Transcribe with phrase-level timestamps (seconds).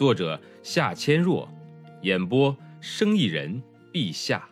[0.00, 1.46] 作者夏千若，
[2.00, 3.62] 演播生意人
[3.92, 4.48] 陛下。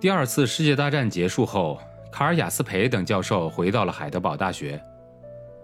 [0.00, 1.80] 第二次世界大战结束后，
[2.10, 4.82] 卡尔雅斯培等教授回到了海德堡大学，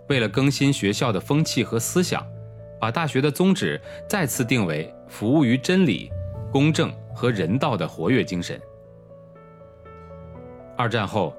[0.08, 2.24] 为了更新学校的风气和思想，
[2.80, 6.12] 把大学的宗旨再次定为服务于真理、
[6.52, 8.60] 公正和人道的活跃精神。
[10.76, 11.36] 二战后。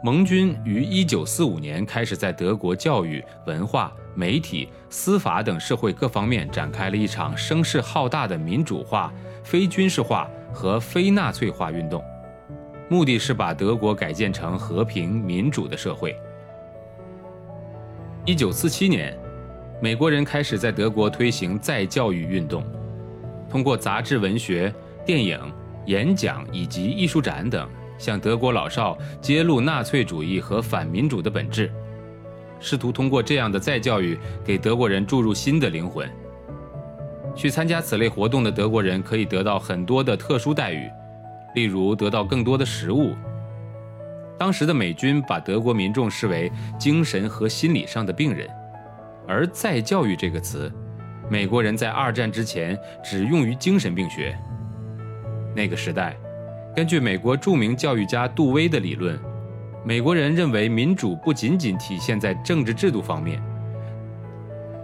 [0.00, 12.00] 盟军于1945年开始在德国教育、文化、媒体、司法等社会各方面展开了一场声势浩大的民主化、非军事化和非纳粹化运动，
[12.88, 16.16] 目的是把德国改建成和平民主的社会。
[18.24, 19.18] 1947年，
[19.82, 22.64] 美国人开始在德国推行再教育运动，
[23.50, 24.72] 通过杂志、文学、
[25.04, 25.40] 电影、
[25.86, 27.68] 演讲以及艺术展等。
[27.98, 31.70] 向德国老少揭露纳粹主义和反民主的本质，
[32.60, 36.08] 试图通过这样的再教育给德国人注入新的灵魂。
[37.34, 40.88] 去参加此类活动的德国人可以得到很多的特殊待遇，
[41.54, 43.14] 例如得到更多的食物。
[44.38, 48.48] 当时的美军把德国民众视为精神和心理上的病人，
[49.26, 50.72] 而再教育这个词，
[51.28, 54.36] 美国人在二战之前只用于精神病学。
[55.54, 56.16] 那个时代。
[56.78, 59.18] 根据美国著名教育家杜威的理论，
[59.84, 63.42] 美国人认为民主不仅仅体现在政治制度方面，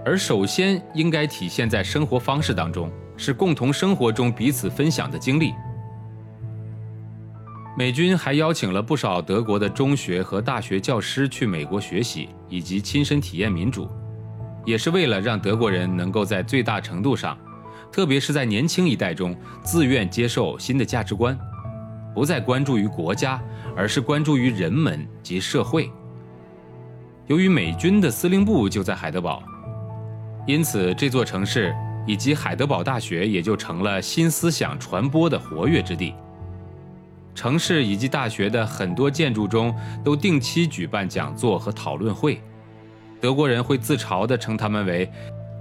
[0.04, 5.52] 而首先应该体现在生活方式当中，是共同生活中彼此分享的经历。
[7.78, 13.88] 美军还邀请了不少德国的中学和大学教师去美国学习，以及亲身体验民主，
[14.64, 17.38] 也是为了让德国人能够在最大程度上，
[17.92, 19.32] 特别是在年轻一代中，
[19.62, 21.38] 自愿接受新的价值观。
[22.14, 23.42] 不再关注于国家，
[23.76, 25.90] 而是关注于人们及社会。
[27.26, 29.42] 由于美军的司令部就在海德堡，
[30.46, 31.74] 因此这座城市
[32.06, 36.14] 以及海德堡大学也就成了新思想传播的活跃之地。
[37.34, 42.40] 城市以及大学的很多建筑中都定期举办讲座和讨论会，
[43.20, 45.10] 德国人会自嘲地称他们为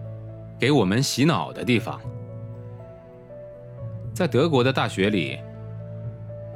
[0.60, 2.00] “给我们洗脑的地方”。
[4.14, 5.40] 在德国的大学里。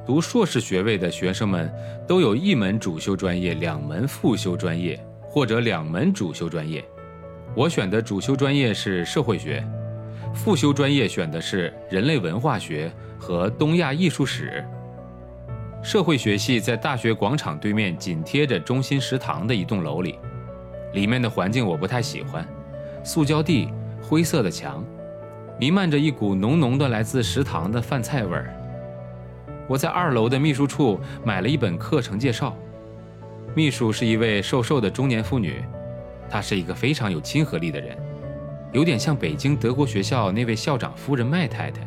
[0.08, 1.70] 读硕士学位的学生们
[2.08, 6.82] 都有一门主修专业、两门副修专业或者两门主修专业。
[7.54, 9.62] 我选的主修专业是社会学，
[10.34, 14.64] 副修专业选的是人类文化学和东亚艺术史。
[15.84, 20.18] 社会学系在大学广场对面，紧贴着中心食堂的一栋楼里。
[20.94, 22.48] 里面的环境我不太喜欢，
[23.04, 23.68] 塑胶地、
[24.02, 24.86] 灰色的墙，
[25.60, 28.54] 弥漫着一股浓浓的来自食堂的饭菜味儿。
[29.68, 32.56] 我在二楼的秘书处买了一本课程介绍，
[33.54, 35.62] 秘书是一位瘦瘦的中年妇女，
[36.30, 37.98] 她是一个非常有亲和力的人，
[38.72, 41.82] 有点像北京德国学校那位校长夫人麦太太。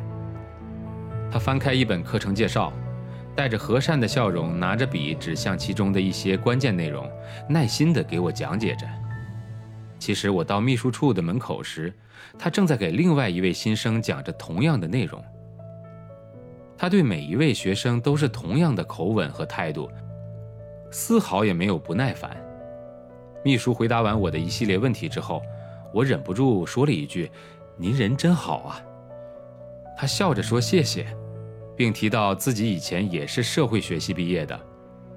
[1.32, 2.70] 她翻开一本课程介绍，
[3.34, 7.10] 带着和善的笑容，拿着笔指向其中的一些关键内容，
[7.48, 8.86] 耐心地给我讲解着。
[9.98, 11.90] 其实我到秘书处的门口时，
[12.38, 15.22] 她正在给另外一位新生讲着同样的内容。
[16.80, 19.90] 他对每一位学生都是同样的口吻和态度，
[20.90, 22.34] 丝毫也没有不耐烦。
[23.44, 25.42] 秘书回答完我的一系列问题之后，
[25.92, 27.30] 我忍不住说了一句
[27.76, 28.80] ：“您人真好啊。”
[29.94, 31.06] 他笑着说：“谢谢。”
[31.76, 34.58] 并提到自己以前也是社会学系毕业的，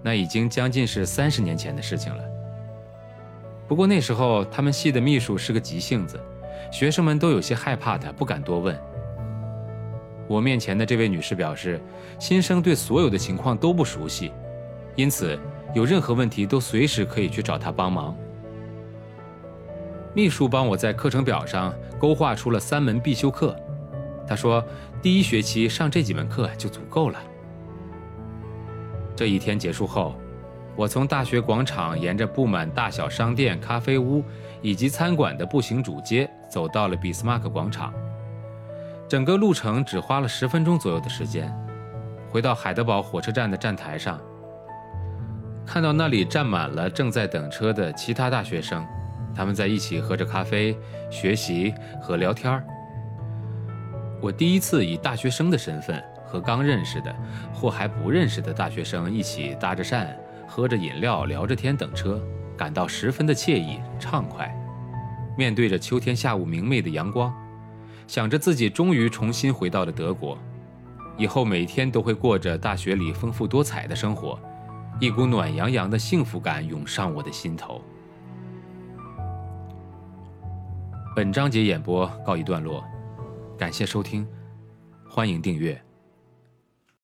[0.02, 2.22] 那已经将近是三十年前的事情了。
[3.70, 6.20] 不过那时候他们系的秘书是个急性子，
[6.74, 8.78] 学生们都有些害怕他，不敢多问。
[10.28, 11.80] 我面前的这位女士表示，
[12.20, 14.32] 新生对所有的情况都不熟悉，
[14.96, 15.38] 因此
[15.74, 18.16] 有任何问题都随时可以去找她帮忙。
[20.14, 23.56] 秘书帮我在课程表上勾画出了三门必修课，
[24.28, 24.64] 他说
[25.02, 27.20] 第一学期上这几门课就足够了。
[29.16, 30.16] 这一天结束后，
[30.76, 34.24] 我从大学广场沿着布满大小商店、咖啡屋
[34.62, 37.94] 以及餐馆的步行主街走到了俾斯麦克广场。
[39.08, 41.54] 整个路程只花了十分钟左右的时间，
[42.32, 44.20] 回到海德堡火车站的站台上，
[45.66, 48.86] 看到那里站满了正在等车的其他大学生，
[49.36, 50.76] 他们在一起喝着咖啡、
[51.12, 52.64] 学习和聊天儿。
[54.22, 57.14] 我第一次以大学生的身份和刚认识的
[57.54, 60.08] 或还不认识的大学生一起搭着讪、
[60.48, 62.22] 喝着饮料、聊着天等车，
[62.58, 64.50] 感到十分的惬意畅快。
[65.38, 67.34] 面对着秋天下午明媚的阳光，
[68.08, 70.38] 想着自己终于重新回到了德国，
[71.18, 74.40] 以后每天都会过着大学里丰富多彩的生活，
[75.00, 77.82] 一股暖洋洋的幸福感涌上我的心头。
[81.16, 82.84] 本章节演播告一段落。
[83.56, 84.28] 感谢收听，
[85.08, 85.93] 欢迎订阅。